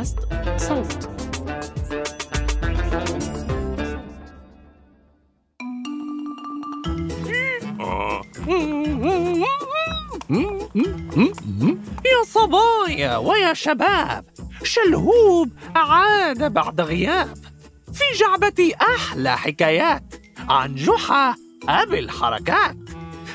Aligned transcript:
بودكاست 0.00 0.18
صوت. 0.56 1.10
يا 12.04 12.24
صبايا 12.26 13.16
ويا 13.16 13.54
شباب 13.54 14.24
شلهوب 14.62 15.50
عاد 15.76 16.52
بعد 16.52 16.80
غياب. 16.80 17.38
في 17.92 18.04
جعبتي 18.18 18.74
أحلى 18.74 19.36
حكايات 19.36 20.14
عن 20.48 20.74
جحا 20.74 21.34
أبي 21.68 21.98
الحركات 21.98 22.76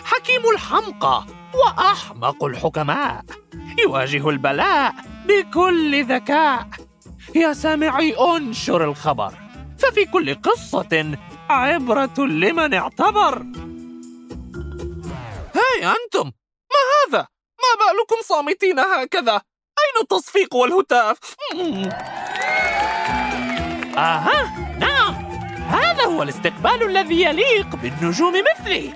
حكيم 0.06 0.42
الحمقى 0.54 1.26
وأحمق 1.54 2.44
الحكماء. 2.44 3.24
يواجه 3.80 4.30
البلاء 4.30 4.96
بكل 5.28 6.06
ذكاء. 6.06 6.68
يا 7.36 7.54
سامعي 7.54 8.16
انشر 8.20 8.84
الخبر. 8.84 9.34
ففي 9.80 10.06
كل 10.06 10.36
قصة 10.36 11.18
عبرة 11.50 12.20
لمن 12.20 12.74
اعتبر. 12.74 13.38
هاي 15.56 15.86
أنتم! 15.86 16.32
ما 16.72 16.82
هذا؟ 16.98 17.28
ما 17.62 17.72
بالكم 17.80 18.16
صامتين 18.24 18.80
هكذا؟ 18.80 19.34
أين 19.80 20.02
التصفيق 20.02 20.56
والهتاف؟ 20.56 21.18
آها! 23.98 24.56
نعم! 24.80 25.14
هذا 25.70 26.04
هو 26.04 26.24
الاستقبال 26.24 26.84
الذي 26.84 27.22
يليق 27.22 27.76
بالنجوم 27.76 28.34
مثلي. 28.34 28.94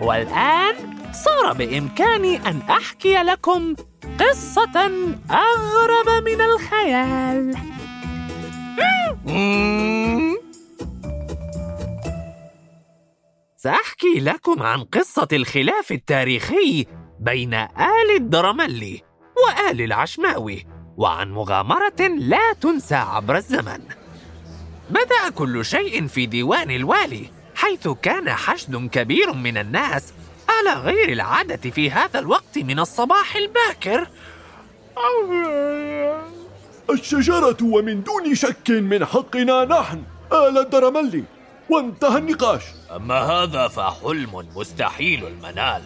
والآن 0.00 0.99
صار 1.12 1.52
بإمكاني 1.52 2.36
أن 2.36 2.60
أحكي 2.70 3.14
لكم 3.14 3.74
قصة 4.20 4.76
أغرب 5.30 6.24
من 6.24 6.40
الخيال. 6.40 7.54
سأحكي 13.56 14.20
لكم 14.20 14.62
عن 14.62 14.84
قصة 14.84 15.28
الخلاف 15.32 15.92
التاريخي 15.92 16.86
بين 17.20 17.54
آل 17.54 18.16
الدرملي 18.16 19.02
وآل 19.46 19.82
العشماوي 19.82 20.66
وعن 20.96 21.32
مغامرة 21.32 22.00
لا 22.18 22.52
تنسى 22.60 22.94
عبر 22.94 23.36
الزمن. 23.36 23.80
بدأ 24.90 25.30
كل 25.34 25.64
شيء 25.64 26.06
في 26.06 26.26
ديوان 26.26 26.70
الوالي 26.70 27.26
حيث 27.54 27.88
كان 27.88 28.30
حشد 28.30 28.88
كبير 28.88 29.32
من 29.32 29.58
الناس 29.58 30.12
على 30.60 30.80
غير 30.80 31.12
العادة 31.12 31.70
في 31.70 31.90
هذا 31.90 32.18
الوقت 32.18 32.58
من 32.58 32.78
الصباح 32.78 33.36
الباكر. 33.36 34.08
الشجرة 36.90 37.56
ومن 37.62 38.02
دون 38.02 38.34
شك 38.34 38.70
من 38.70 39.04
حقنا 39.04 39.64
نحن. 39.64 40.02
آل 40.32 40.58
الدرملي 40.58 41.24
وانتهى 41.70 42.18
النقاش. 42.18 42.62
أما 42.96 43.14
هذا 43.14 43.68
فحلم 43.68 44.48
مستحيل 44.56 45.26
المنال. 45.26 45.82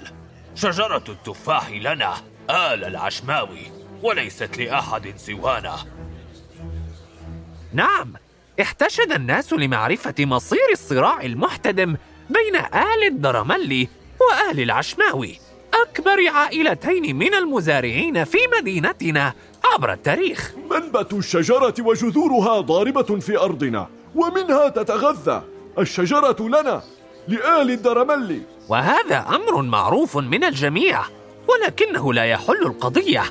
شجرة 0.55 1.05
التفاح 1.09 1.71
لنا 1.71 2.15
آل 2.51 2.85
العشماوي 2.85 3.73
وليست 4.03 4.59
لأحد 4.59 5.15
سوانا. 5.17 5.77
نعم 7.73 8.13
احتشد 8.61 9.13
الناس 9.13 9.53
لمعرفة 9.53 10.15
مصير 10.19 10.69
الصراع 10.73 11.23
المحتدم 11.23 11.97
بين 12.31 12.57
آل 12.57 13.05
الدرملي 13.07 13.89
وآل 14.21 14.61
العشماوي 14.61 15.39
أكبر 15.83 16.29
عائلتين 16.29 17.17
من 17.17 17.35
المزارعين 17.35 18.25
في 18.25 18.39
مدينتنا 18.59 19.33
عبر 19.65 19.93
التاريخ. 19.93 20.53
منبت 20.71 21.13
الشجرة 21.13 21.75
وجذورها 21.81 22.61
ضاربة 22.61 23.21
في 23.21 23.39
أرضنا 23.39 23.89
ومنها 24.15 24.69
تتغذى 24.69 25.43
الشجرة 25.79 26.37
لنا 26.41 26.83
لآل 27.29 27.71
الدرملي. 27.71 28.43
وهذا 28.69 29.27
أمر 29.29 29.63
معروف 29.63 30.17
من 30.17 30.45
الجميع 30.45 31.01
ولكنه 31.49 32.13
لا 32.13 32.25
يحل 32.25 32.63
القضية 32.63 33.23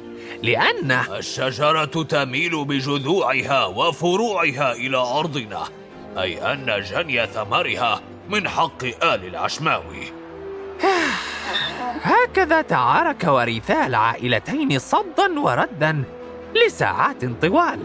لأن 0.43 0.91
الشجرة 0.91 2.03
تميل 2.03 2.65
بجذوعها 2.65 3.65
وفروعها 3.65 4.73
إلى 4.73 4.97
أرضنا 4.97 5.63
أي 6.17 6.53
أن 6.53 6.83
جني 6.91 7.27
ثمرها 7.27 8.01
من 8.29 8.49
حق 8.49 8.83
آل 8.83 9.25
العشماوي 9.25 10.22
هكذا 12.01 12.61
تعارك 12.61 13.23
ورثا 13.23 13.87
العائلتين 13.87 14.79
صدا 14.79 15.39
وردا 15.39 16.03
لساعات 16.55 17.25
طوال. 17.25 17.79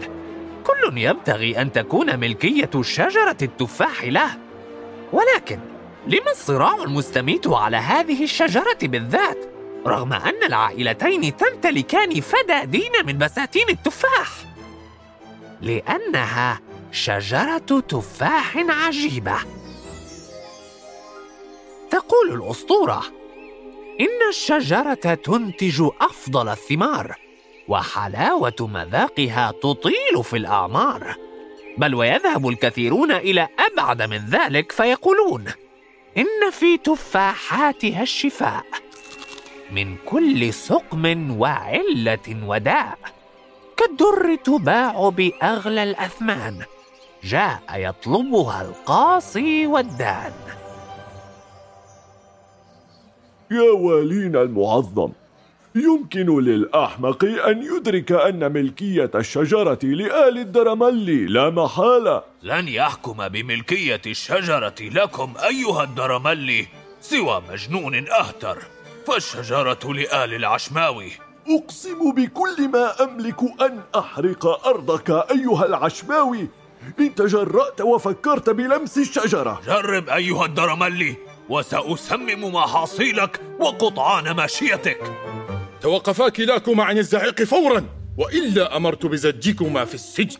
كل 0.63 0.97
يبتغي 0.97 1.61
أن 1.61 1.71
تكون 1.71 2.19
ملكية 2.19 2.69
شجرة 2.81 3.37
التفاح 3.41 4.03
له. 4.03 4.29
ولكن 5.13 5.59
لما 6.07 6.31
الصراع 6.31 6.83
المستميت 6.83 7.47
على 7.47 7.77
هذه 7.77 8.23
الشجرة 8.23 8.77
بالذات 8.81 9.37
رغم 9.87 10.13
أن 10.13 10.43
العائلتين 10.45 11.37
تمتلكان 11.37 12.21
فدادين 12.21 12.91
من 13.05 13.17
بساتين 13.17 13.69
التفاح؟ 13.69 14.29
لأنها 15.61 16.59
شجرة 16.91 17.79
تفاح 17.87 18.57
عجيبة. 18.57 19.58
تقول 21.91 22.33
الأسطورة. 22.33 23.03
إن 23.99 24.29
الشجرة 24.29 25.13
تنتج 25.13 25.83
أفضل 26.01 26.49
الثمار 26.49 27.15
وحلاوة 27.67 28.55
مذاقها 28.59 29.53
تطيل 29.63 30.23
في 30.23 30.37
الأعمار. 30.37 31.15
بل 31.77 31.95
ويذهب 31.95 32.47
الكثيرون 32.47 33.11
إلى 33.11 33.47
أبعد 33.59 34.01
من 34.01 34.17
ذلك 34.17 34.71
فيقولون 34.71 35.45
إن 36.17 36.51
في 36.51 36.77
تفاحاتها 36.77 38.01
الشفاء 38.01 38.65
من 39.71 39.95
كل 40.05 40.53
سقم 40.53 41.37
وعلة 41.39 42.43
وداء. 42.43 42.97
كالدر 43.77 44.35
تباع 44.35 45.09
بأغلى 45.09 45.83
الأثمان 45.83 46.59
جاء 47.23 47.61
يطلبها 47.75 48.61
القاصي 48.61 49.67
والدان 49.67 50.33
يا 53.51 53.71
والينا 53.71 54.41
المعظم. 54.41 55.11
يمكن 55.75 56.39
للأحمق 56.39 57.25
أن 57.25 57.63
يدرك 57.63 58.11
أن 58.11 58.53
ملكية 58.53 59.11
الشجرة 59.15 59.79
لآل 59.83 60.37
الدرملي 60.37 61.25
لا 61.25 61.49
محالة. 61.49 62.23
لن 62.43 62.67
يحكم 62.67 63.27
بملكية 63.27 64.01
الشجرة 64.07 64.75
لكم 64.81 65.33
أيها 65.47 65.83
الدرملي 65.83 66.67
سوى 67.01 67.43
مجنون 67.49 68.07
أهتر. 68.07 68.57
فالشجرة 69.07 69.93
لآل 69.93 70.33
العشماوي. 70.33 71.11
أقسم 71.47 72.11
بكل 72.11 72.67
ما 72.67 73.03
أملك 73.03 73.41
أن 73.61 73.79
أحرق 73.97 74.67
أرضك 74.67 75.09
أيها 75.09 75.65
العشماوي. 75.65 76.47
إن 76.99 77.15
تجرأت 77.15 77.81
وفكرت 77.81 78.49
بلمس 78.49 78.97
الشجرة. 78.97 79.61
جرب 79.67 80.09
أيها 80.09 80.45
الدرملي 80.45 81.15
وسأسمم 81.49 82.53
محاصيلك 82.55 83.41
وقطعان 83.59 84.31
ماشيتك. 84.31 84.99
توقفا 85.81 86.29
كلاكما 86.29 86.83
عن 86.83 86.97
الزعيق 86.97 87.43
فورا 87.43 87.85
وإلا 88.17 88.77
أمرت 88.77 89.05
بزجكما 89.05 89.85
في 89.85 89.93
السجن. 89.95 90.37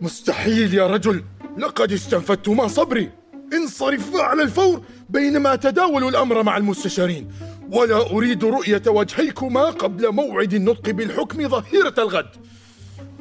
مستحيل 0.00 0.74
يا 0.74 0.86
رجل 0.86 1.24
لقد 1.58 1.92
استنفدتما 1.92 2.68
صبري. 2.68 3.10
انصرفا 3.52 4.22
على 4.22 4.42
الفور 4.42 4.82
بينما 5.08 5.56
تداول 5.56 6.08
الأمر 6.08 6.42
مع 6.42 6.56
المستشارين. 6.56 7.32
ولا 7.70 8.10
أريد 8.10 8.44
رؤية 8.44 8.82
وجهيكما 8.86 9.64
قبل 9.64 10.12
موعد 10.12 10.54
النطق 10.54 10.90
بالحكم 10.90 11.48
ظهيرة 11.48 11.94
الغد. 11.98 12.30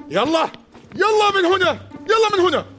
يلا 0.10 0.50
يلا 0.96 1.32
من 1.36 1.46
هنا 1.46 1.90
يلا 2.10 2.38
من 2.38 2.40
هنا. 2.40 2.77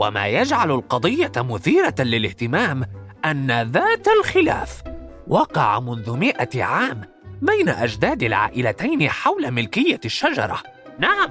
وما 0.00 0.26
يجعل 0.26 0.70
القضية 0.70 1.32
مثيرة 1.36 1.94
للاهتمام 1.98 2.84
أن 3.24 3.62
ذات 3.62 4.08
الخلاف 4.08 4.82
وقع 5.28 5.80
منذ 5.80 6.16
مئة 6.16 6.64
عام 6.64 7.00
بين 7.42 7.68
أجداد 7.68 8.22
العائلتين 8.22 9.10
حول 9.10 9.50
ملكية 9.50 10.00
الشجرة. 10.04 10.62
نعم 10.98 11.28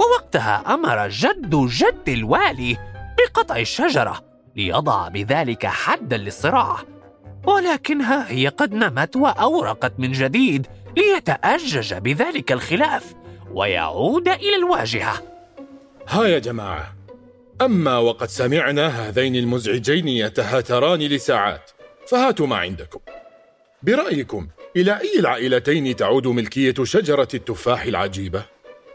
ووقتها 0.00 0.74
أمر 0.74 1.08
جد 1.08 1.56
جد 1.66 2.08
الوالي 2.08 2.76
بقطع 3.18 3.56
الشجرة 3.56 4.24
ليضع 4.56 5.08
بذلك 5.08 5.66
حدا 5.66 6.16
للصراع. 6.16 6.76
ولكنها 7.46 8.30
هي 8.30 8.48
قد 8.48 8.74
نمت 8.74 9.16
وأورقت 9.16 9.92
من 9.98 10.12
جديد 10.12 10.66
ليتأجج 10.96 11.94
بذلك 11.94 12.52
الخلاف 12.52 13.14
ويعود 13.54 14.28
إلى 14.28 14.56
الواجهة. 14.56 15.14
ها 16.08 16.24
يا 16.24 16.38
جماعة 16.38 16.97
أما 17.62 17.98
وقد 17.98 18.28
سمعنا 18.28 18.86
هذين 18.86 19.36
المزعجين 19.36 20.08
يتهاتران 20.08 20.98
لساعات 20.98 21.70
فهاتوا 22.06 22.46
ما 22.46 22.56
عندكم. 22.56 23.00
برأيكم 23.82 24.48
إلى 24.76 25.00
أي 25.00 25.18
العائلتين 25.18 25.96
تعود 25.96 26.26
ملكية 26.26 26.74
شجرة 26.82 27.28
التفاح 27.34 27.82
العجيبة؟ 27.82 28.44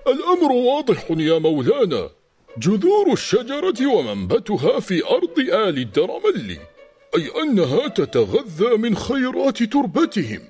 الأمر 0.08 0.52
واضح 0.52 1.06
يا 1.10 1.40
مولانا. 1.40 2.10
جذور 2.58 3.14
الشجرة 3.14 3.88
ومنبتها 3.88 4.80
في 4.80 5.06
أرض 5.06 5.40
آل 5.40 5.78
الدرملي 5.78 6.60
أي 7.16 7.42
أنها 7.44 7.88
تتغذى 7.88 8.78
من 8.78 8.98
خيرات 8.98 9.64
تربتهم 9.64 10.42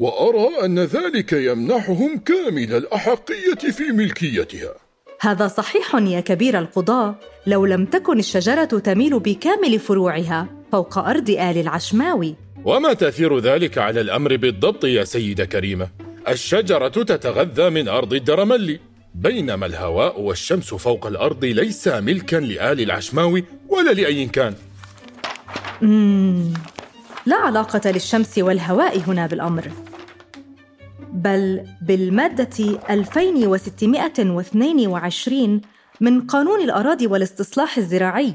وأرى 0.00 0.64
أن 0.64 0.78
ذلك 0.78 1.32
يمنحهم 1.32 2.18
كامل 2.18 2.74
الأحقية 2.74 3.70
في 3.70 3.82
ملكيتها. 3.82 4.89
هذا 5.22 5.48
صحيح 5.48 5.94
يا 5.94 6.20
كبير 6.20 6.58
القضاة 6.58 7.14
لو 7.46 7.66
لم 7.66 7.84
تكن 7.84 8.18
الشجرة 8.18 8.64
تميل 8.64 9.18
بكامل 9.18 9.78
فروعها 9.78 10.46
فوق 10.72 10.98
أرض 10.98 11.30
آل 11.30 11.58
العشماوي 11.58 12.34
وما 12.64 12.92
تأثير 12.92 13.38
ذلك 13.38 13.78
على 13.78 14.00
الأمر 14.00 14.36
بالضبط 14.36 14.84
يا 14.84 15.04
سيدة 15.04 15.44
كريمة؟ 15.44 15.88
الشجرة 16.28 16.88
تتغذى 16.88 17.70
من 17.70 17.88
أرض 17.88 18.12
الدرملي 18.14 18.80
بينما 19.14 19.66
الهواء 19.66 20.20
والشمس 20.20 20.74
فوق 20.74 21.06
الأرض 21.06 21.44
ليس 21.44 21.88
ملكا 21.88 22.36
لآل 22.36 22.80
العشماوي 22.80 23.44
ولا 23.68 23.90
لأي 23.90 24.26
كان 24.26 24.54
مم. 25.82 26.54
لا 27.26 27.36
علاقة 27.36 27.90
للشمس 27.90 28.38
والهواء 28.38 28.98
هنا 28.98 29.26
بالأمر 29.26 29.70
بل 31.12 31.66
بالمادة 31.82 32.78
2622 32.90 35.60
من 36.00 36.26
قانون 36.26 36.60
الأراضي 36.60 37.06
والاستصلاح 37.06 37.76
الزراعي 37.76 38.34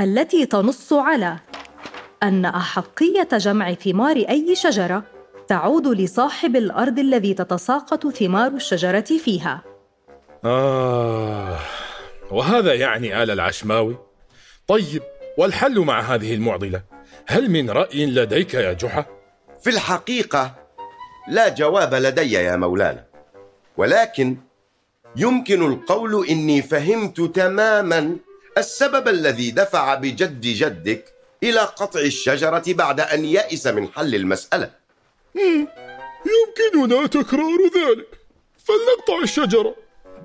التي 0.00 0.46
تنص 0.46 0.92
على 0.92 1.36
أن 2.22 2.44
أحقية 2.44 3.28
جمع 3.32 3.74
ثمار 3.74 4.16
أي 4.16 4.56
شجرة 4.56 5.02
تعود 5.48 5.86
لصاحب 5.86 6.56
الأرض 6.56 6.98
الذي 6.98 7.34
تتساقط 7.34 8.06
ثمار 8.06 8.52
الشجرة 8.52 9.00
فيها. 9.00 9.62
آه 10.44 11.58
وهذا 12.30 12.74
يعني 12.74 13.22
آل 13.22 13.30
العشماوي؟ 13.30 13.98
طيب 14.66 15.02
والحل 15.38 15.80
مع 15.80 16.00
هذه 16.00 16.34
المعضلة؟ 16.34 16.82
هل 17.26 17.50
من 17.50 17.70
رأي 17.70 18.06
لديك 18.06 18.54
يا 18.54 18.72
جحا؟ 18.72 19.06
في 19.62 19.70
الحقيقة 19.70 20.67
لا 21.30 21.48
جواب 21.48 21.94
لدي 21.94 22.32
يا 22.32 22.56
مولانا. 22.56 23.04
ولكن 23.76 24.36
يمكن 25.16 25.72
القول 25.72 26.26
إني 26.26 26.62
فهمت 26.62 27.20
تماما 27.20 28.16
السبب 28.58 29.08
الذي 29.08 29.50
دفع 29.50 29.94
بجد 29.94 30.40
جدك 30.40 31.04
إلى 31.42 31.60
قطع 31.60 32.00
الشجرة 32.00 32.62
بعد 32.68 33.00
أن 33.00 33.24
يئس 33.24 33.66
من 33.66 33.88
حل 33.88 34.14
المسألة. 34.14 34.70
يمكننا 35.34 37.06
تكرار 37.06 37.58
ذلك. 37.76 38.18
فلنقطع 38.64 39.22
الشجرة. 39.22 39.74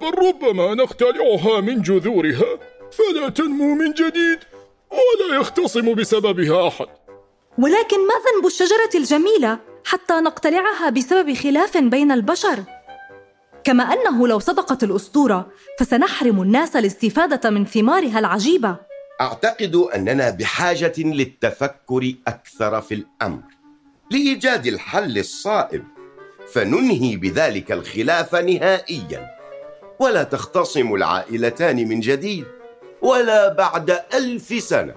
بل 0.02 0.28
ربما 0.28 0.74
نقتلعها 0.74 1.62
من 1.62 1.82
جذورها. 1.82 2.60
فلا 2.92 3.30
تنمو 3.30 3.76
من 3.76 3.92
جديد. 3.92 4.40
ولا 4.92 5.36
يختصم 5.40 5.94
بسببها 5.94 6.68
أحد. 6.68 6.88
ولكن 7.58 8.08
ما 8.08 8.14
ذنب 8.14 8.46
الشجرة 8.46 8.90
الجميلة؟ 8.96 9.73
حتى 9.86 10.14
نقتلعها 10.14 10.90
بسبب 10.90 11.34
خلاف 11.34 11.78
بين 11.78 12.12
البشر؟ 12.12 12.64
كما 13.64 13.84
أنه 13.84 14.28
لو 14.28 14.40
صدقت 14.40 14.84
الأسطورة 14.84 15.48
فسنحرم 15.80 16.42
الناس 16.42 16.76
الاستفادة 16.76 17.50
من 17.50 17.66
ثمارها 17.66 18.20
العجيبة. 18.20 18.78
أعتقد 19.22 19.76
أننا 19.76 20.30
بحاجة 20.30 20.94
للتفكر 20.98 22.14
أكثر 22.28 22.82
في 22.82 22.94
الأمر 22.94 23.42
لإيجاد 24.12 24.66
الحل 24.66 25.18
الصائب 25.18 25.84
فننهي 26.54 27.16
بذلك 27.16 27.72
الخلاف 27.72 28.36
نهائيا. 28.36 29.30
ولا 30.00 30.24
تختصم 30.24 30.94
العائلتان 30.94 31.88
من 31.88 32.00
جديد 32.00 32.46
ولا 33.02 33.54
بعد 33.54 34.00
ألف 34.14 34.64
سنة. 34.64 34.96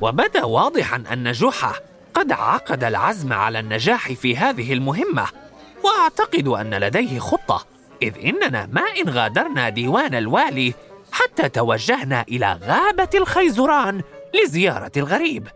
وبدا 0.00 0.44
واضحا 0.44 1.04
أن 1.12 1.32
جحا 1.32 1.74
قد 2.14 2.32
عقد 2.32 2.84
العزم 2.84 3.32
على 3.32 3.58
النجاح 3.58 4.12
في 4.12 4.36
هذه 4.36 4.72
المهمة 4.72 5.26
وأعتقد 5.84 6.48
أن 6.48 6.74
لديه 6.74 7.18
خطة 7.18 7.66
إذ 8.02 8.26
إننا 8.26 8.68
ما 8.72 8.82
إن 9.00 9.08
غادرنا 9.08 9.68
ديوان 9.68 10.14
الوالي 10.14 10.74
حتى 11.12 11.48
توجهنا 11.48 12.24
إلى 12.28 12.58
غابة 12.62 13.08
الخيزران 13.14 14.02
لزيارة 14.34 14.92
الغريب. 14.96 15.48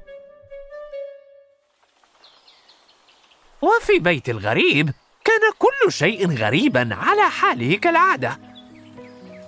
وفي 3.63 3.99
بيت 3.99 4.29
الغريب 4.29 4.91
كان 5.25 5.41
كل 5.59 5.93
شيء 5.93 6.37
غريبا 6.37 6.89
على 6.93 7.31
حاله 7.31 7.77
كالعادة. 7.77 8.39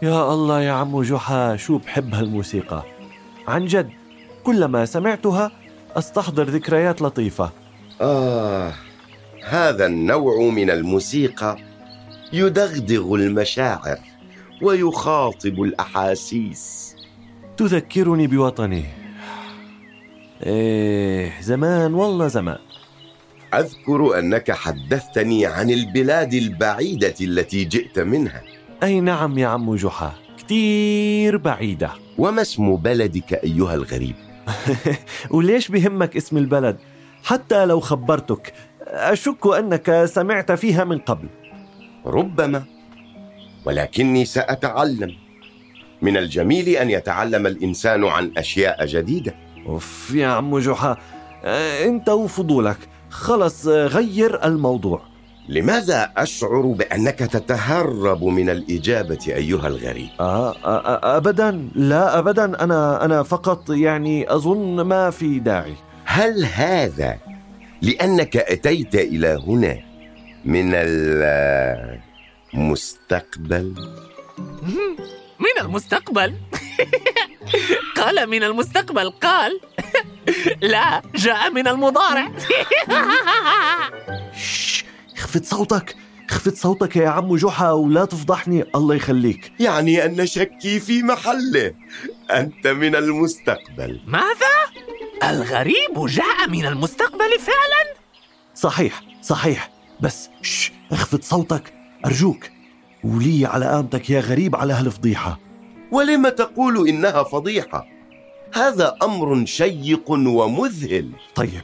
يا 0.03 0.33
الله 0.33 0.63
يا 0.63 0.73
عمو 0.73 1.03
جحا 1.03 1.57
شو 1.57 1.79
بحب 1.79 2.15
هالموسيقى. 2.15 2.83
عن 3.49 3.67
جد 3.67 3.91
كلما 4.45 4.85
سمعتها 4.85 5.53
أستحضر 5.99 6.45
ذكريات 6.45 7.03
لطيفة. 7.03 7.51
آه 8.01 8.73
هذا 9.49 9.87
النوع 9.87 10.51
من 10.51 10.71
الموسيقى 10.71 11.57
يدغدغ 12.33 13.15
المشاعر 13.15 13.99
ويخاطب 14.63 15.63
الأحاسيس. 15.63 16.95
تذكرني 17.57 18.27
بوطني. 18.27 18.85
إيه 20.43 21.41
زمان 21.41 21.95
والله 21.95 22.29
زمان. 22.29 22.59
أذكر 23.55 24.19
أنك 24.19 24.51
حدثتني 24.51 25.47
عن 25.47 25.71
البلاد 25.71 26.35
البعيدة 26.35 27.15
التي 27.21 27.65
جئت 27.65 27.99
منها. 27.99 28.43
أي 28.83 29.01
نعم 29.01 29.39
يا 29.39 29.47
عم 29.47 29.75
جحا 29.75 30.13
كتير 30.39 31.37
بعيدة. 31.37 31.91
وما 32.19 32.43
اسم 32.43 32.77
بلدك 32.77 33.33
أيها 33.33 33.75
الغريب؟ 33.75 34.28
وليش 35.31 35.69
بهمك 35.69 36.17
اسم 36.17 36.37
البلد؟ 36.37 36.77
حتى 37.25 37.67
لو 37.67 37.81
خبرتك 37.81 38.53
أشك 38.87 39.47
أنك 39.47 40.05
سمعت 40.05 40.53
فيها 40.53 40.85
من 40.85 40.99
قبل. 40.99 41.29
ربما 42.07 42.63
ولكني 43.65 44.25
سأتعلم. 44.25 45.15
من 46.03 46.17
الجميل 46.17 46.69
أن 46.69 46.91
يتعلم 46.91 47.47
الإنسان 47.47 48.05
عن 48.05 48.33
أشياء 48.37 48.87
جديدة. 48.87 49.35
أوف 49.67 50.13
يا 50.15 50.27
عم 50.27 50.59
جحا 50.59 50.97
أنت 51.85 52.09
وفضولك 52.09 52.79
خلص 53.11 53.67
غير 53.67 54.45
الموضوع. 54.45 55.03
لماذا 55.49 56.13
أشعر 56.17 56.61
بأنك 56.61 57.19
تتهرب 57.19 58.25
من 58.25 58.51
الإجابة 58.51 59.19
أيها 59.29 59.69
الغريب؟ 59.69 60.09
آه, 60.21 60.57
آه 60.65 61.17
أبدا 61.17 61.71
لا 61.75 62.19
أبدا 62.19 62.65
أنا 62.65 63.05
أنا 63.05 63.23
فقط 63.23 63.71
يعني 63.71 64.35
أظن 64.35 64.81
ما 64.81 65.11
في 65.11 65.39
داعي 65.39 65.75
هل 66.05 66.45
هذا 66.45 67.19
لأنك 67.83 68.37
أتيت 68.37 68.95
إلى 68.95 69.43
هنا 69.47 69.79
من 70.45 70.71
المستقبل؟ 72.55 73.75
من 75.45 75.65
المستقبل؟ 75.65 76.35
قال 77.99 78.27
من 78.27 78.43
المستقبل 78.45 79.11
قال 79.11 79.61
لا 80.73 81.03
جاء 81.15 81.51
من 81.51 81.69
المضارع 81.69 82.33
خفت 85.19 85.45
صوتك 85.45 85.97
خفت 86.31 86.57
صوتك 86.57 86.97
يا 86.97 87.09
عم 87.09 87.37
جحا 87.37 87.71
ولا 87.71 88.05
تفضحني. 88.05 88.65
الله 88.75 88.95
يخليك. 88.95 89.53
يعني 89.61 90.05
أن 90.05 90.27
شكي 90.27 90.81
في 90.81 91.03
محله. 91.03 91.75
أنت 92.31 92.67
من 92.67 92.97
المستقبل. 92.97 94.01
ماذا؟ 94.07 94.57
الغريب 95.25 96.07
جاء 96.07 96.49
من 96.49 96.67
المستقبل 96.67 97.39
فعلا؟ 97.39 97.99
صحيح 98.55 99.03
صحيح. 99.23 99.71
بس 100.01 100.29
شش 100.43 100.73
اخفض 100.93 101.23
صوتك. 101.23 101.73
أرجوك 102.07 102.51
ولي 103.05 103.47
على 103.47 103.67
قامتك 103.67 104.11
يا 104.11 104.21
غريب 104.21 104.57
على 104.57 104.73
هالفضيحة. 104.73 105.39
ولم 105.93 106.29
تقول 106.29 106.89
إنها 106.89 107.23
فضيحة؟ 107.23 107.87
هذا 108.55 108.97
أمر 109.03 109.47
شيق 109.47 110.11
ومذهل. 110.11 111.13
طيب 111.35 111.63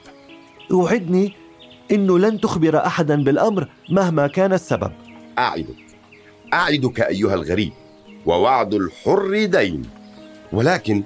أوعدني 0.70 1.44
إنه 1.91 2.19
لن 2.19 2.41
تخبر 2.41 2.87
احدا 2.87 3.25
بالأمر 3.25 3.69
مهما 3.91 4.26
كان 4.26 4.53
السبب. 4.53 4.93
أعدك. 5.38 5.85
أعدك 6.55 7.00
أيها 7.00 7.35
الغريب 7.35 7.73
ووعد 8.26 8.75
الحر 8.75 9.45
دين. 9.45 9.83
ولكن 10.53 11.03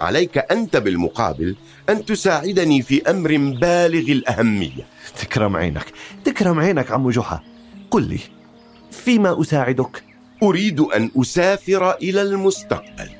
عليك 0.00 0.38
أنت 0.38 0.76
بالمقابل 0.76 1.56
أن 1.88 2.04
تساعدني 2.04 2.82
في 2.82 3.10
أمر 3.10 3.36
بالغ 3.36 4.12
الأهمية. 4.12 4.86
تكرم 5.20 5.56
عينك. 5.56 5.92
تكرم 6.24 6.60
عينك 6.60 6.90
عمو 6.90 7.10
جحا. 7.10 7.42
قل 7.90 8.02
لي 8.02 8.20
فيما 8.90 9.40
أساعدك؟ 9.40 10.02
أريد 10.42 10.80
أن 10.80 11.10
أسافر 11.16 11.94
إلى 11.94 12.22
المستقبل. 12.22 13.10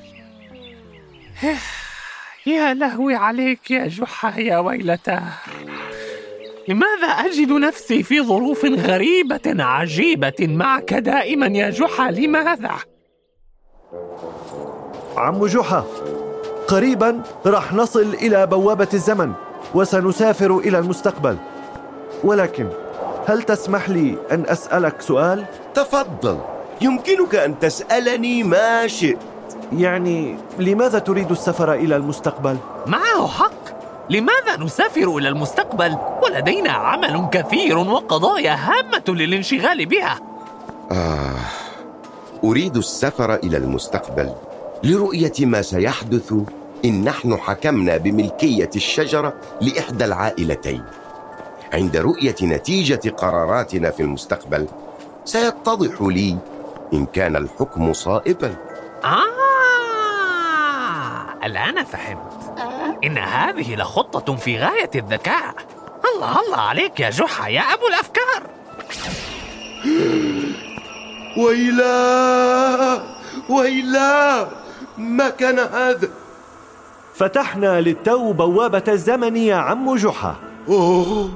يا 2.47 2.75
لهوي 2.75 3.15
عليك 3.15 3.71
يا 3.71 3.89
جحا 3.89 4.39
يا 4.41 4.59
ويلتاه. 4.59 5.33
لماذا 6.69 7.07
أجد 7.07 7.53
نفسي 7.53 8.03
في 8.03 8.23
ظروف 8.23 8.65
غريبة 8.65 9.65
عجيبة 9.65 10.35
معك 10.41 10.95
دائما 10.95 11.47
يا 11.47 11.71
جحا 11.71 12.11
لماذا؟ 12.11 12.71
عم 15.17 15.47
جحا 15.47 15.85
قريبا 16.69 17.23
راح 17.47 17.73
نصل 17.75 18.15
إلى 18.15 18.47
بوابة 18.47 18.89
الزمن 18.95 19.33
وسنسافر 19.75 20.59
إلى 20.59 20.79
المستقبل 20.79 21.37
ولكن 22.25 22.69
هل 23.27 23.43
تسمح 23.43 23.91
لي 23.91 24.19
أن 24.33 24.45
أسألك 24.47 25.01
سؤال؟ 25.01 25.45
تفضل 25.75 26.39
يمكنك 26.81 27.35
أن 27.35 27.59
تسألني 27.59 28.43
ما 28.43 28.87
شئت 28.87 29.19
يعني 29.73 30.37
لماذا 30.59 30.99
تريد 30.99 31.31
السفر 31.31 31.75
إلى 31.75 31.97
المستقبل؟ 31.97 32.57
معه 32.87 33.27
حق 33.27 33.66
لماذا 34.11 34.57
نسافر 34.61 35.17
إلى 35.17 35.29
المستقبل؟ 35.29 35.97
ولدينا 36.23 36.71
عمل 36.71 37.29
كثير 37.33 37.79
وقضايا 37.79 38.55
هامة 38.55 39.05
للانشغال 39.09 39.87
بها؟ 39.87 40.21
آه 40.93 41.37
أريد 42.45 42.77
السفر 42.77 43.35
إلى 43.35 43.57
المستقبل 43.57 44.33
لرؤية 44.85 45.33
ما 45.41 45.63
سيحدث 45.63 46.35
إن 46.85 47.05
نحن 47.05 47.37
حكمنا 47.37 47.97
بملكية 47.97 48.71
الشجرة 48.77 49.35
لإحدى 49.61 50.05
العائلتين. 50.05 50.85
عند 51.73 51.97
رؤية 51.97 52.37
نتيجة 52.43 53.11
قراراتنا 53.11 53.91
في 53.91 54.03
المستقبل 54.03 54.67
سيتضح 55.25 56.03
لي 56.03 56.37
إن 56.93 57.07
كان 57.07 57.37
الحكم 57.37 57.93
صائبا. 57.93 58.55
آه 59.05 59.47
الآن 61.45 61.85
فهمت 61.85 62.46
إن 63.05 63.19
هذه 63.19 63.77
لخطة 63.77 64.37
في 64.37 64.59
غاية 64.59 64.91
الذكاء. 64.95 65.55
الله 66.15 66.41
الله 66.41 66.61
عليك 66.61 67.01
يا 67.01 67.11
جحا 67.11 67.49
يا 67.49 67.61
أبو 67.61 67.87
الأفكار. 67.89 68.43
ويلا 71.43 73.03
ويلا 73.49 74.49
ما 74.99 75.29
كان 75.31 75.59
هذا؟ 75.59 76.11
فتحنا 77.15 77.81
للتو 77.81 78.33
بوابة 78.33 78.83
الزمن 78.89 79.37
يا 79.37 79.57
عم 79.57 79.97
جحا. 79.97 80.37
أوه 80.69 81.31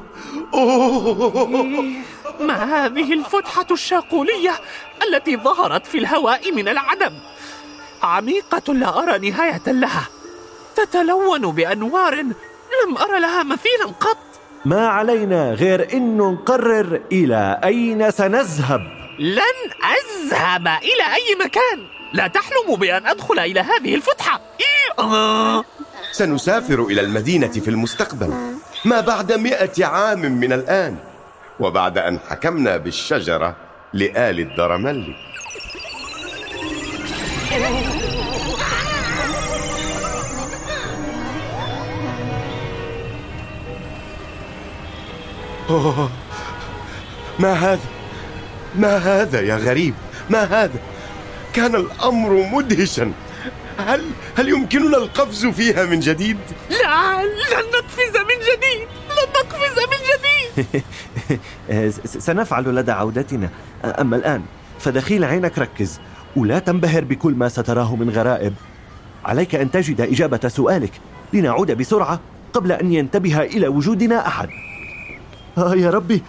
أوه. 0.54 1.86
ما 2.46 2.86
هذه 2.86 3.12
الفتحة 3.12 3.66
الشاقولية 3.70 4.60
التي 5.08 5.36
ظهرت 5.36 5.86
في 5.86 5.98
الهواء 5.98 6.52
من 6.52 6.68
العدم؟ 6.68 7.12
عميقة 8.02 8.74
لا 8.74 9.02
أرى 9.02 9.30
نهاية 9.30 9.62
لها. 9.66 10.08
تتلون 10.84 11.52
بأنوار 11.52 12.14
لم 12.14 12.98
أرى 12.98 13.20
لها 13.20 13.42
مثيلا 13.42 13.86
قط. 14.00 14.16
ما 14.64 14.88
علينا 14.88 15.52
غير 15.52 15.92
أنه 15.92 16.30
نقرر 16.30 17.00
إلى 17.12 17.60
أين 17.64 18.10
سنذهب. 18.10 18.80
لن 19.18 19.58
أذهب 19.96 20.66
إلى 20.66 21.14
أي 21.14 21.44
مكان. 21.44 21.86
لا 22.12 22.26
تحلم 22.26 22.76
بأن 22.76 23.06
أدخل 23.06 23.38
إلى 23.38 23.60
هذه 23.60 23.94
الفتحة. 23.94 24.40
إيه 24.60 25.04
آه. 25.04 25.64
سنسافر 26.12 26.82
إلى 26.82 27.00
المدينة 27.00 27.52
في 27.52 27.68
المستقبل. 27.68 28.34
ما 28.84 29.00
بعد 29.00 29.32
مئة 29.32 29.86
عام 29.86 30.20
من 30.20 30.52
الآن 30.52 30.96
وبعد 31.60 31.98
أن 31.98 32.18
حكمنا 32.30 32.76
بالشجرة 32.76 33.56
لآل 33.92 34.40
الدرملي 34.40 35.14
أوه. 45.70 46.10
ما 47.38 47.52
هذا؟ 47.52 47.80
ما 48.76 48.96
هذا 48.96 49.40
يا 49.40 49.56
غريب؟ 49.56 49.94
ما 50.30 50.42
هذا؟ 50.44 50.78
كان 51.52 51.74
الأمر 51.74 52.48
مدهشا 52.52 53.12
هل 53.78 54.04
هل 54.38 54.48
يمكننا 54.48 54.96
القفز 54.96 55.46
فيها 55.46 55.84
من 55.84 56.00
جديد؟ 56.00 56.36
لا 56.70 57.22
لن 57.22 57.64
نقفز 57.74 58.16
من 58.16 58.40
جديد 58.40 58.88
لن 59.10 59.28
نقفز 59.40 59.78
من 59.90 59.98
جديد 60.10 60.82
سنفعل 62.26 62.64
لدى 62.64 62.92
عودتنا 62.92 63.50
أما 63.84 64.16
الآن 64.16 64.42
فدخيل 64.80 65.24
عينك 65.24 65.58
ركز 65.58 66.00
ولا 66.36 66.58
تنبهر 66.58 67.04
بكل 67.04 67.32
ما 67.32 67.48
ستراه 67.48 67.96
من 67.96 68.10
غرائب 68.10 68.54
عليك 69.24 69.54
أن 69.54 69.70
تجد 69.70 70.00
إجابة 70.00 70.48
سؤالك 70.48 70.92
لنعود 71.32 71.70
بسرعة 71.70 72.20
قبل 72.52 72.72
أن 72.72 72.92
ينتبه 72.92 73.42
إلى 73.42 73.68
وجودنا 73.68 74.26
أحد 74.26 74.48
آه 75.60 75.74
يا 75.74 75.90
ربي. 75.90 76.22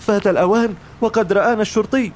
فات 0.00 0.26
الأوان 0.26 0.74
وقد 1.00 1.32
رآنا 1.32 1.62
الشرطي. 1.62 2.12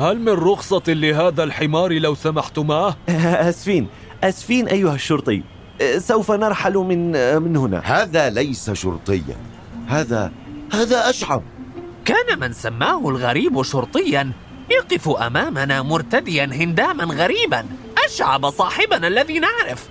هل 0.00 0.18
من 0.20 0.32
رخصة 0.32 0.82
لهذا 0.88 1.44
الحمار 1.44 1.92
لو 1.92 2.14
سمحتما؟ 2.14 2.94
أسفين. 3.08 3.88
أسفين 4.24 4.68
أيها 4.68 4.94
الشرطي. 4.94 5.42
سوف 5.98 6.30
نرحل 6.30 6.74
من 6.74 7.12
من 7.42 7.56
هنا. 7.56 7.82
هذا 7.84 8.30
ليس 8.30 8.70
شرطيا. 8.70 9.36
هذا 9.88 10.32
هذا 10.72 11.10
أشعب 11.10 11.42
كان 12.04 12.40
من 12.40 12.52
سماه 12.52 13.08
الغريب 13.08 13.62
شرطيا 13.62 14.32
يقف 14.70 15.08
أمامنا 15.08 15.82
مرتديا 15.82 16.44
هنداما 16.44 17.04
غريبا. 17.04 17.66
أشعب 18.06 18.50
صاحبنا 18.50 19.06
الذي 19.06 19.38
نعرف. 19.38 19.88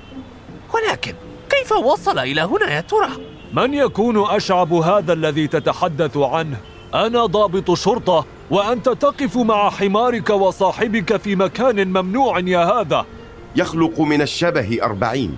ولكن 0.74 1.13
كيف 1.50 1.71
وصل 1.71 2.19
إلى 2.19 2.41
هنا 2.41 2.74
يا 2.74 2.81
ترى؟ 2.81 3.09
من 3.53 3.74
يكون 3.74 4.29
أشعب 4.29 4.74
هذا 4.74 5.13
الذي 5.13 5.48
تتحدث 5.48 6.18
عنه؟ 6.18 6.58
أنا 6.94 7.25
ضابط 7.25 7.72
شرطة 7.72 8.25
وأنت 8.50 8.89
تقف 8.89 9.38
مع 9.38 9.70
حمارك 9.70 10.29
وصاحبك 10.29 11.18
في 11.18 11.36
مكان 11.36 11.88
ممنوع 11.88 12.39
يا 12.39 12.60
هذا 12.60 13.06
يخلق 13.56 14.01
من 14.01 14.22
الشبه 14.22 14.84
أربعين 14.84 15.38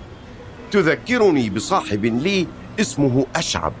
تذكرني 0.70 1.50
بصاحب 1.50 2.04
لي 2.04 2.46
اسمه 2.80 3.26
أشعب 3.36 3.72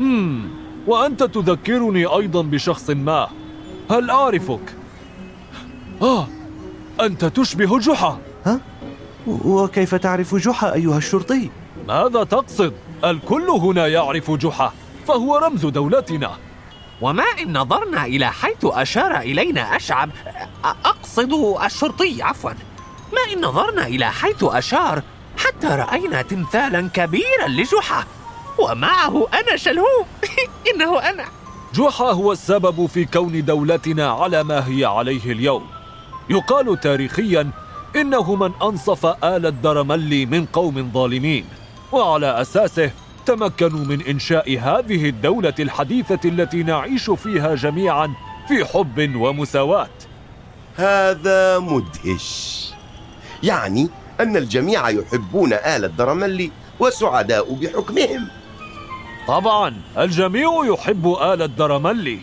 هم 0.00 0.50
وأنت 0.86 1.22
تذكرني 1.22 2.06
أيضا 2.06 2.42
بشخص 2.42 2.90
ما 2.90 3.28
هل 3.90 4.10
أعرفك؟ 4.10 4.74
آه 6.02 6.26
أنت 7.00 7.24
تشبه 7.24 7.78
جحا 7.78 8.18
ها؟ 8.46 8.60
وكيف 9.26 9.94
تعرف 9.94 10.34
جحا 10.34 10.74
أيها 10.74 10.98
الشرطي؟ 10.98 11.50
ماذا 11.88 12.24
تقصد؟ 12.24 12.72
الكل 13.04 13.50
هنا 13.50 13.86
يعرف 13.86 14.30
جحا 14.30 14.72
فهو 15.08 15.36
رمز 15.36 15.66
دولتنا. 15.66 16.30
وما 17.00 17.24
إن 17.42 17.58
نظرنا 17.58 18.04
إلى 18.04 18.32
حيث 18.32 18.64
أشار 18.64 19.18
إلينا 19.18 19.76
أشعب 19.76 20.10
أقصد 20.64 21.32
الشرطي 21.64 22.22
عفوا. 22.22 22.50
ما 23.12 23.32
إن 23.32 23.44
نظرنا 23.44 23.86
إلى 23.86 24.10
حيث 24.10 24.44
أشار 24.44 25.02
حتى 25.38 25.66
رأينا 25.66 26.22
تمثالا 26.22 26.88
كبيرا 26.94 27.48
لجحا. 27.48 28.04
ومعه 28.58 29.26
أنا 29.34 29.56
شلهوب 29.56 30.06
إنه 30.74 30.98
أنا. 30.98 31.24
جحا 31.74 32.04
هو 32.10 32.32
السبب 32.32 32.86
في 32.86 33.04
كون 33.04 33.44
دولتنا 33.44 34.10
على 34.10 34.44
ما 34.44 34.68
هي 34.68 34.84
عليه 34.84 35.32
اليوم. 35.32 35.66
يقال 36.30 36.80
تاريخيا 36.80 37.50
إنه 37.96 38.34
من 38.34 38.52
أنصف 38.62 39.06
آل 39.06 39.46
الدرملي 39.46 40.26
من 40.26 40.46
قوم 40.46 40.90
ظالمين. 40.94 41.44
وعلى 41.92 42.40
أساسه 42.40 42.90
تمكنوا 43.26 43.84
من 43.84 44.02
إنشاء 44.02 44.58
هذه 44.58 45.08
الدولة 45.08 45.54
الحديثة 45.58 46.18
التي 46.24 46.62
نعيش 46.62 47.10
فيها 47.10 47.54
جميعا 47.54 48.14
في 48.48 48.64
حب 48.64 49.16
ومساواة. 49.16 49.88
هذا 50.76 51.58
مدهش. 51.58 52.70
يعني 53.42 53.88
أن 54.20 54.36
الجميع 54.36 54.90
يحبون 54.90 55.52
آل 55.52 55.84
الدرملي 55.84 56.50
وسعداء 56.80 57.54
بحكمهم. 57.54 58.28
طبعا 59.28 59.74
الجميع 59.98 60.50
يحب 60.64 61.06
آل 61.06 61.42
الدرملي 61.42 62.18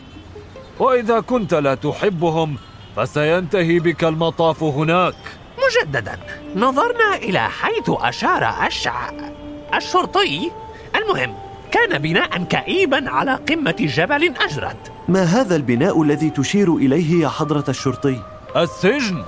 وإذا 0.80 1.20
كنت 1.20 1.54
لا 1.54 1.76
تحبهم 1.76 2.58
فسينتهي 2.96 3.80
بك 3.80 4.04
المطاف 4.04 4.64
هناك. 4.64 5.16
مجددا 5.66 6.20
نظرنا 6.56 7.16
إلى 7.16 7.50
حيث 7.50 7.90
أشار 7.90 8.68
أشع 8.68 9.12
الشرطي. 9.76 10.52
المهم 10.96 11.36
كان 11.72 12.00
بناء 12.00 12.44
كئيبا 12.44 13.10
على 13.10 13.36
قمة 13.50 13.76
جبل 13.80 14.34
أجرد. 14.38 14.78
ما 15.08 15.24
هذا 15.24 15.56
البناء 15.56 16.02
الذي 16.02 16.30
تشير 16.30 16.76
إليه 16.76 17.24
يا 17.24 17.30
حضرة 17.30 17.66
الشرطي؟ 17.70 18.22
السجن. 18.56 19.24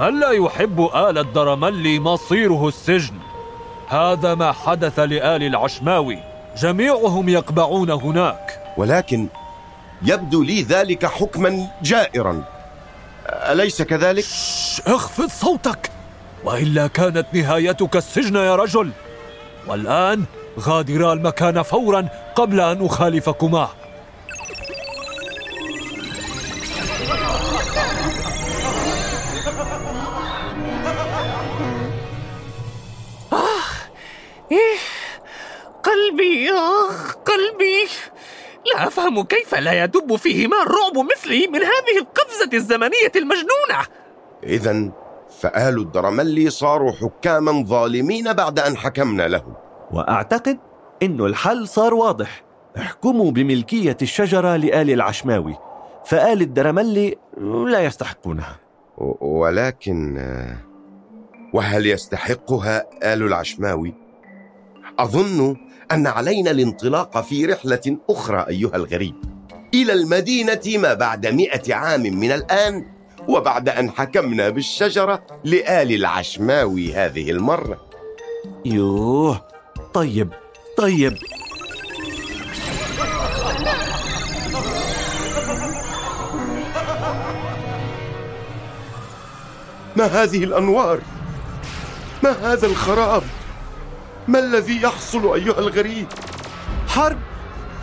من 0.00 0.20
لا 0.20 0.30
يحب 0.30 0.80
آل 0.80 1.18
الدرملي 1.18 2.00
مصيره 2.00 2.68
السجن؟ 2.68 3.14
هذا 3.88 4.34
ما 4.34 4.52
حدث 4.52 4.98
لآل 4.98 5.42
العشماوي. 5.42 6.18
جميعهم 6.56 7.28
يقبعون 7.28 7.90
هناك. 7.90 8.74
ولكن 8.76 9.28
يبدو 10.02 10.42
لي 10.42 10.62
ذلك 10.62 11.06
حكما 11.06 11.66
جائرا. 11.82 12.44
أليس 13.26 13.82
كذلك؟ 13.82 14.24
اخفض 14.86 15.28
صوتك. 15.28 15.90
وإلا 16.44 16.86
كانت 16.86 17.26
نهايتك 17.32 17.96
السجن 17.96 18.36
يا 18.36 18.56
رجل. 18.56 18.90
والآن 19.66 20.24
غادرا 20.60 21.12
المكان 21.12 21.62
فورا 21.62 22.08
قبل 22.36 22.60
أن 22.60 22.86
أخالفكما. 22.86 23.68
إيه 34.52 34.78
قلبي 35.84 36.50
آخ 36.52 37.12
قلبي. 37.12 37.88
لا 38.74 38.88
أفهم 38.88 39.22
كيف 39.22 39.54
لا 39.54 39.84
يدب 39.84 40.16
فيه 40.16 40.46
ماء 40.46 40.62
الرعب 40.62 40.98
مثلي 40.98 41.46
من 41.46 41.58
هذه 41.58 41.98
القفزة 41.98 42.50
الزمنية 42.52 43.12
المجنونة. 43.16 43.86
إذا 44.44 44.90
فآل 45.40 45.78
الدرملي 45.78 46.50
صاروا 46.50 46.92
حكاما 46.92 47.64
ظالمين 47.66 48.32
بعد 48.32 48.58
أن 48.58 48.76
حكمنا 48.76 49.28
لهم. 49.28 49.54
وأعتقد 49.92 50.58
إنه 51.02 51.26
الحل 51.26 51.68
صار 51.68 51.94
واضح. 51.94 52.44
احكموا 52.78 53.30
بملكية 53.30 53.96
الشجرة 54.02 54.56
لآل 54.56 54.90
العشماوي 54.90 55.56
فآل 56.04 56.40
الدرملي 56.40 57.16
لا 57.66 57.80
يستحقونها. 57.80 58.56
ولكن 59.20 60.18
وهل 61.54 61.86
يستحقها 61.86 62.86
آل 63.02 63.22
العشماوي؟ 63.22 63.94
أظن 64.98 65.56
أن 65.92 66.06
علينا 66.06 66.50
الانطلاق 66.50 67.20
في 67.20 67.46
رحلة 67.46 67.96
أخرى 68.10 68.46
أيها 68.48 68.76
الغريب. 68.76 69.14
إلى 69.74 69.92
المدينة 69.92 70.60
ما 70.66 70.94
بعد 70.94 71.26
مئة 71.26 71.74
عام 71.74 72.02
من 72.02 72.32
الآن 72.32 72.97
وبعد 73.28 73.68
أن 73.68 73.90
حكمنا 73.90 74.48
بالشجرة 74.48 75.22
لآل 75.44 75.94
العشماوي 75.94 76.94
هذه 76.94 77.30
المرة 77.30 77.80
يوه 78.64 79.44
طيب 79.94 80.32
طيب 80.76 81.18
ما 89.96 90.04
هذه 90.04 90.44
الأنوار؟ 90.44 91.00
ما 92.22 92.30
هذا 92.30 92.66
الخراب؟ 92.66 93.22
ما 94.28 94.38
الذي 94.38 94.82
يحصل 94.82 95.34
أيها 95.34 95.58
الغريب؟ 95.58 96.06
حرب 96.88 97.18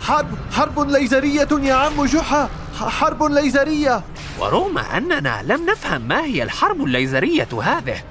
حرب 0.02 0.28
حرب 0.52 0.80
ليزرية 0.80 1.48
يا 1.62 1.74
عم 1.74 2.04
جحا 2.04 2.50
حرب 2.78 3.22
ليزرية 3.22 4.02
ورغم 4.38 4.78
أننا 4.78 5.42
لم 5.42 5.66
نفهم 5.66 6.02
ما 6.02 6.24
هي 6.24 6.42
الحرب 6.42 6.84
الليزرية 6.84 7.48
هذه 7.62 8.02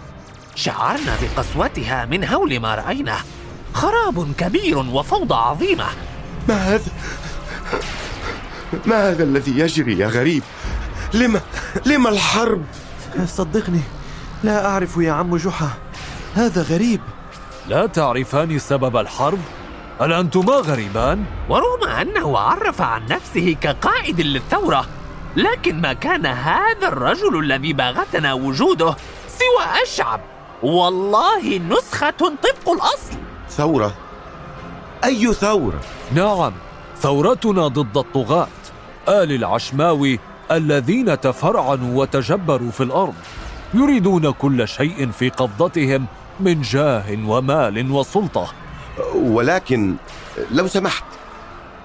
شعرنا 0.56 1.18
بقسوتها 1.22 2.06
من 2.06 2.24
هول 2.24 2.60
ما 2.60 2.76
رأينا 2.76 3.18
خراب 3.74 4.34
كبير 4.38 4.78
وفوضى 4.78 5.36
عظيمة 5.36 5.86
ما 6.50 6.56
هذا؟ 6.56 6.92
ما 8.86 9.10
هذا 9.10 9.24
الذي 9.24 9.60
يجري 9.60 10.00
يا 10.00 10.08
غريب؟ 10.08 10.44
لما 11.14 11.42
لما 11.86 12.10
الحرب؟ 12.10 12.66
صدقني 13.26 13.82
لا 14.44 14.66
أعرف 14.66 14.98
يا 14.98 15.12
عم 15.12 15.38
جحا 15.38 15.70
هذا 16.36 16.62
غريب 16.62 17.02
لا 17.68 17.88
تعرفان 17.88 18.60
سبب 18.60 18.98
الحرب؟ 18.98 19.40
هل 20.02 20.14
أنتما 20.14 20.54
غريبان؟ 20.54 21.26
ورغم 21.50 21.88
أنه 21.90 22.38
عرف 22.38 22.82
عن 22.82 23.06
نفسه 23.06 23.56
كقائد 23.62 24.22
للثورة 24.22 24.86
لكن 25.36 25.82
ما 25.82 25.94
كان 25.94 26.26
هذا 26.26 26.88
الرجل 26.88 27.40
الذي 27.40 27.74
باغتنا 27.74 28.34
وجوده 28.34 28.96
سوى 29.28 29.84
الشعب 29.84 30.22
والله 30.64 31.58
نسخة 31.58 32.10
طبق 32.10 32.70
الأصل 32.70 33.18
ثورة؟ 33.50 33.94
أي 35.04 35.34
ثورة؟ 35.34 35.80
نعم 36.14 36.54
ثورتنا 37.02 37.68
ضد 37.68 37.98
الطغاة 37.98 38.48
آل 39.10 39.32
العشماوي 39.32 40.20
الذين 40.52 41.20
تفرعنوا 41.20 42.02
وتجبروا 42.02 42.72
في 42.72 42.84
الأرض 42.84 43.14
يريدون 43.74 44.32
كل 44.32 44.68
شيء 44.68 45.12
في 45.12 45.30
قبضتهم 45.30 46.06
من 46.40 46.62
جاه 46.62 47.18
ومال 47.28 47.92
وسلطة 47.92 48.54
ولكن 49.16 49.96
لو 50.52 50.68
سمحت 50.68 51.04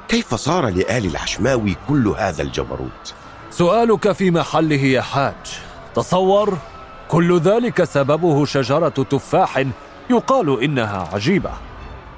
كيف 0.09 0.35
صار 0.35 0.68
لآل 0.68 1.07
العشماوي 1.07 1.77
كل 1.88 2.09
هذا 2.09 2.42
الجبروت؟ 2.42 3.14
سؤالك 3.51 4.13
في 4.13 4.31
محله 4.31 4.77
يا 4.77 5.03
حاج. 5.03 5.35
تصور؟ 5.95 6.59
كل 7.09 7.39
ذلك 7.39 7.85
سببه 7.85 8.45
شجرة 8.45 8.89
تفاح 8.89 9.65
يقال 10.11 10.63
إنها 10.63 11.09
عجيبة. 11.13 11.51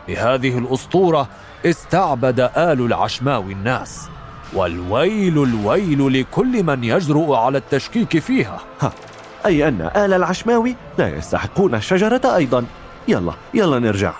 بهذه 0.09 0.59
الأسطورة 0.59 1.29
استعبد 1.66 2.40
آل 2.40 2.81
العشماوي 2.81 3.53
الناس. 3.53 4.09
والويل 4.55 5.42
الويل 5.42 6.21
لكل 6.21 6.62
من 6.62 6.85
يجرؤ 6.85 7.35
على 7.35 7.59
التشكيك 7.59 8.18
فيها. 8.18 8.61
ها 8.81 8.92
أي 9.47 9.68
أن 9.68 9.90
آل 9.97 10.12
العشماوي 10.12 10.77
لا 10.99 11.16
يستحقون 11.16 11.75
الشجرة 11.75 12.37
أيضا. 12.37 12.66
يلا 13.09 13.33
يلا 13.55 13.79
نرجع. 13.79 14.12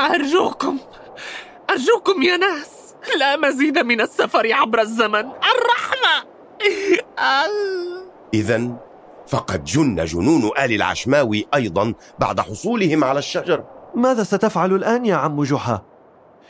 أرجوكم 0.05 0.77
أرجوكم 1.69 2.21
يا 2.21 2.37
ناس. 2.37 2.95
لا 3.19 3.37
مزيد 3.37 3.77
من 3.77 4.01
السفر 4.01 4.53
عبر 4.53 4.81
الزمن. 4.81 5.25
الرحمة. 5.25 6.31
إذا 8.33 8.71
فقد 9.27 9.63
جن 9.63 10.05
جنون 10.05 10.51
آل 10.59 10.73
العشماوي 10.73 11.47
أيضا 11.53 11.93
بعد 12.19 12.39
حصولهم 12.39 13.03
على 13.03 13.19
الشجرة 13.19 13.67
ماذا 13.95 14.23
ستفعل 14.23 14.73
الآن 14.73 15.05
يا 15.05 15.15
عم 15.15 15.43
جحا؟ 15.43 15.81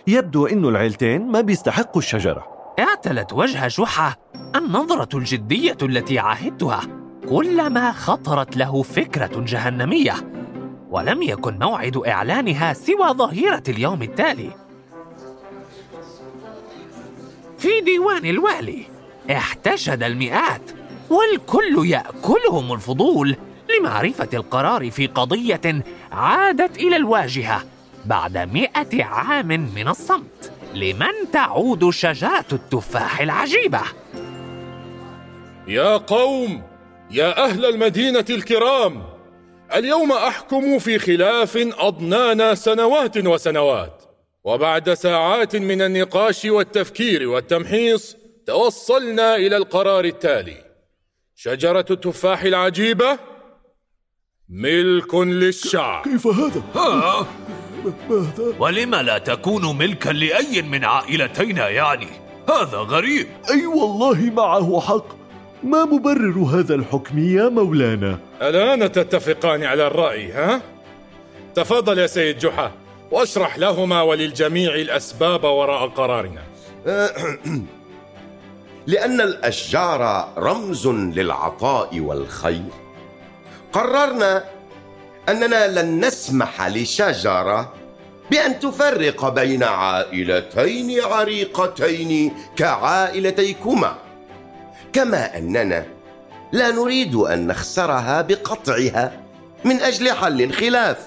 يبدو 0.07 0.47
أن 0.47 0.65
العيلتين 0.65 1.27
ما 1.27 1.41
بيستحقوا 1.41 2.01
الشجرة. 2.01 2.47
اعتلت 2.79 3.33
وجه 3.33 3.67
جحا 3.67 4.15
النظرة 4.55 5.17
الجدية 5.17 5.77
التي 5.81 6.19
عاهدتها. 6.19 6.81
كلما 7.29 7.91
خطرت 7.91 8.57
له 8.57 8.83
فكرة 8.83 9.31
جهنمية. 9.47 10.30
ولم 10.91 11.21
يكن 11.21 11.59
موعد 11.59 11.97
إعلانها 11.97 12.73
سوى 12.73 13.07
ظهيرة 13.07 13.63
اليوم 13.69 14.01
التالي. 14.01 14.49
في 17.57 17.81
ديوان 17.81 18.25
الوالي 18.25 18.83
احتشد 19.31 20.03
المئات 20.03 20.71
والكل 21.09 21.87
يأكلهم 21.87 22.73
الفضول 22.73 23.35
لمعرفة 23.69 24.29
القرار 24.33 24.91
في 24.91 25.07
قضية 25.07 25.83
عادت 26.11 26.77
إلى 26.77 26.95
الواجهة 26.95 27.63
بعد 28.05 28.37
مئة 28.37 29.03
عام 29.03 29.47
من 29.47 29.87
الصمت. 29.87 30.51
لمن 30.73 31.31
تعود 31.33 31.89
شجرة 31.89 32.45
التفاح 32.51 33.19
العجيبة؟ 33.19 33.81
يا 35.67 35.97
قوم 35.97 36.63
يا 37.11 37.45
أهل 37.45 37.65
المدينة 37.65 38.25
الكرام! 38.29 39.10
اليوم 39.75 40.11
أحكم 40.11 40.79
في 40.79 40.99
خلاف 40.99 41.57
أضنانا 41.57 42.55
سنوات 42.55 43.17
وسنوات 43.17 44.03
وبعد 44.43 44.93
ساعات 44.93 45.55
من 45.55 45.81
النقاش 45.81 46.45
والتفكير 46.45 47.29
والتمحيص 47.29 48.15
توصلنا 48.47 49.35
إلى 49.35 49.57
القرار 49.57 50.05
التالي. 50.05 50.63
شجرة 51.35 51.85
التفاح 51.91 52.41
العجيبة 52.43 53.19
ملك 54.49 55.15
للشعب 55.15 56.03
كيف 56.03 56.27
هذا؟ 56.27 57.27
ولم 58.59 58.95
لا 58.95 59.17
تكون 59.17 59.77
ملكا 59.77 60.09
لأي 60.09 60.61
من 60.61 60.85
عائلتينا 60.85 61.69
يعني؟ 61.69 62.07
هذا 62.49 62.77
غريب. 62.77 63.27
أي 63.49 63.65
والله 63.65 64.31
معه 64.35 64.79
حق. 64.79 65.20
ما 65.63 65.85
مبرر 65.85 66.39
هذا 66.39 66.75
الحكم 66.75 67.19
يا 67.19 67.49
مولانا؟ 67.49 68.19
الآن 68.41 68.91
تتفقان 68.91 69.63
على 69.63 69.87
الرأي 69.87 70.31
ها؟ 70.31 70.61
تفضل 71.55 71.97
يا 71.97 72.07
سيد 72.07 72.37
جحا 72.37 72.71
واشرح 73.11 73.57
لهما 73.57 74.01
وللجميع 74.01 74.75
الأسباب 74.75 75.43
وراء 75.43 75.87
قرارنا 75.87 76.41
لأن 78.87 79.21
الأشجار 79.21 80.33
رمز 80.37 80.87
للعطاء 80.87 81.99
والخير 81.99 82.71
قررنا 83.73 84.43
أننا 85.29 85.81
لن 85.81 86.05
نسمح 86.05 86.67
لشجرة 86.67 87.73
بأن 88.31 88.59
تفرق 88.59 89.29
بين 89.29 89.63
عائلتين 89.63 91.01
عريقتين 91.01 92.33
كعائلتيكما 92.55 93.95
كما 94.93 95.37
أننا 95.37 95.85
لا 96.51 96.71
نريد 96.71 97.15
أن 97.15 97.47
نخسرها 97.47 98.21
بقطعها 98.21 99.19
من 99.65 99.81
أجل 99.81 100.11
حل 100.11 100.41
الخلاف. 100.41 100.97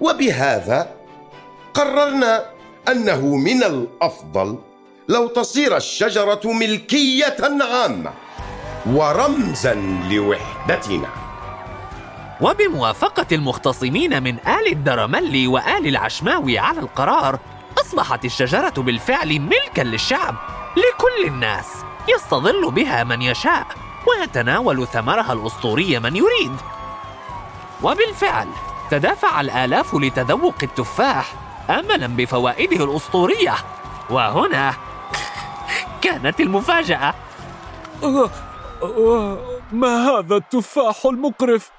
وبهذا 0.00 0.90
قررنا 1.74 2.44
أنه 2.88 3.36
من 3.36 3.64
الأفضل 3.64 4.58
لو 5.08 5.26
تصير 5.28 5.76
الشجرة 5.76 6.40
ملكية 6.44 7.36
عامة 7.40 8.12
ورمزا 8.86 9.74
لوحدتنا. 10.10 11.08
وبموافقة 12.40 13.26
المختصمين 13.32 14.22
من 14.22 14.34
آل 14.34 14.72
الدرملي 14.72 15.46
وآل 15.46 15.86
العشماوي 15.86 16.58
على 16.58 16.80
القرار 16.80 17.38
أصبحت 17.80 18.24
الشجرة 18.24 18.74
بالفعل 18.76 19.40
ملكا 19.40 19.82
للشعب 19.82 20.34
لكل 20.76 21.26
الناس. 21.26 21.66
يستظل 22.08 22.70
بها 22.70 23.04
من 23.04 23.22
يشاء 23.22 23.66
ويتناول 24.06 24.86
ثمرها 24.86 25.32
الأسطوري 25.32 25.98
من 25.98 26.16
يريد. 26.16 26.56
وبالفعل 27.82 28.48
تدافع 28.90 29.40
الآلاف 29.40 29.94
لتذوق 29.94 30.54
التفاح 30.62 31.34
أملا 31.70 32.06
بفوائده 32.06 32.84
الأسطورية. 32.84 33.54
وهنا 34.10 34.74
كانت 36.00 36.40
المفاجأة. 36.40 37.14
آه، 38.82 39.38
ما 39.72 40.08
هذا 40.08 40.36
التفاح 40.36 41.06
المقرف؟ 41.06 41.70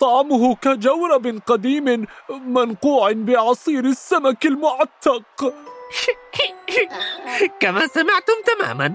طعمه 0.00 0.54
كجورب 0.54 1.40
قديم 1.46 2.06
منقوع 2.30 3.12
بعصير 3.12 3.84
السمك 3.84 4.46
المعتق. 4.46 5.52
كما 7.60 7.86
سمعتم 7.86 8.34
تماما. 8.46 8.94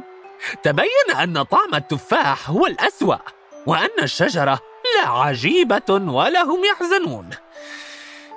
تبين 0.64 1.16
أن 1.22 1.44
طعم 1.44 1.76
التفاح 1.76 2.50
هو 2.50 2.68
الأسوأ 2.68 3.18
وأن 3.66 4.04
الشجرة 4.04 4.60
لا 4.96 5.10
عجيبة 5.10 5.90
ولا 5.90 6.42
هم 6.44 6.66
يحزنون 6.66 7.30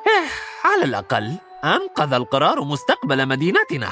إيه، 0.07 0.29
على 0.64 0.85
الأقل 0.85 1.37
أنقذ 1.64 2.12
القرار 2.12 2.64
مستقبل 2.64 3.27
مدينتنا. 3.29 3.90